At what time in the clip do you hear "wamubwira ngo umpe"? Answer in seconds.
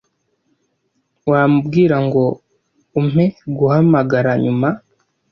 1.29-3.25